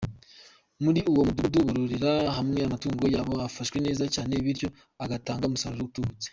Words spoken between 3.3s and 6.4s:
afashwe neza cyane bityo agatanga umusaruro utubutse.